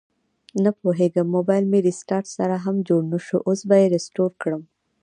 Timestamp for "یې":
3.81-3.87